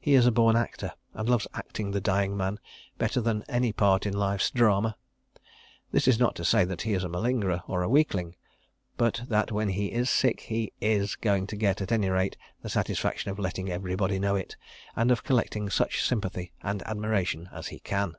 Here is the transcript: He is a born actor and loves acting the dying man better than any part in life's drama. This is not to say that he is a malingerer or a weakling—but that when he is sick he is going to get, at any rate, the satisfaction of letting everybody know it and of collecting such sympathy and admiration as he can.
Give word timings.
He 0.00 0.14
is 0.14 0.24
a 0.24 0.30
born 0.30 0.54
actor 0.54 0.92
and 1.14 1.28
loves 1.28 1.48
acting 1.52 1.90
the 1.90 2.00
dying 2.00 2.36
man 2.36 2.60
better 2.96 3.20
than 3.20 3.42
any 3.48 3.72
part 3.72 4.06
in 4.06 4.16
life's 4.16 4.52
drama. 4.52 4.96
This 5.90 6.06
is 6.06 6.16
not 6.16 6.36
to 6.36 6.44
say 6.44 6.64
that 6.64 6.82
he 6.82 6.92
is 6.94 7.02
a 7.02 7.08
malingerer 7.08 7.64
or 7.66 7.82
a 7.82 7.88
weakling—but 7.88 9.22
that 9.26 9.50
when 9.50 9.70
he 9.70 9.86
is 9.90 10.08
sick 10.08 10.42
he 10.42 10.72
is 10.80 11.16
going 11.16 11.48
to 11.48 11.56
get, 11.56 11.80
at 11.80 11.90
any 11.90 12.08
rate, 12.08 12.36
the 12.62 12.68
satisfaction 12.68 13.32
of 13.32 13.38
letting 13.40 13.68
everybody 13.68 14.20
know 14.20 14.36
it 14.36 14.56
and 14.94 15.10
of 15.10 15.24
collecting 15.24 15.68
such 15.68 16.04
sympathy 16.04 16.52
and 16.62 16.84
admiration 16.86 17.48
as 17.52 17.66
he 17.66 17.80
can. 17.80 18.14